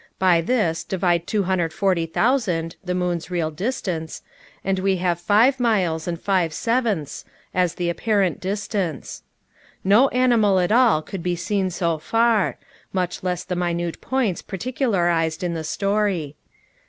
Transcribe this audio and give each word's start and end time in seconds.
By 0.17 0.41
this 0.41 0.83
divide 0.83 1.27
240,000 1.27 2.75
(the 2.83 2.95
moon's 2.95 3.29
real 3.29 3.51
distance), 3.51 4.23
and 4.65 4.79
we 4.79 4.95
have 4.97 5.19
five 5.19 5.59
miles 5.59 6.07
and 6.07 6.19
five 6.19 6.55
sevenths, 6.55 7.23
as 7.53 7.75
the 7.75 7.87
apparent 7.87 8.39
distance. 8.41 9.21
No 9.83 10.07
animal 10.07 10.59
at 10.59 10.71
all 10.71 11.03
could 11.03 11.21
be 11.21 11.35
seen 11.35 11.69
so 11.69 11.99
far; 11.99 12.57
much 12.91 13.21
less 13.21 13.43
the 13.43 13.55
minute 13.55 14.01
points 14.01 14.41
particularized 14.41 15.43
in 15.43 15.53
the 15.53 15.63
story. 15.63 16.35